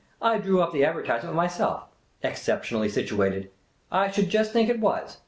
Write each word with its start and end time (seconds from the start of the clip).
"I 0.19 0.39
drew 0.39 0.63
up 0.63 0.73
the 0.73 0.83
advertisement 0.83 1.35
myself. 1.35 1.83
Exceptionally 2.23 2.89
situated! 2.89 3.51
I 3.91 4.09
should 4.09 4.29
just 4.29 4.51
think 4.51 4.67
it 4.67 4.79
was! 4.79 5.19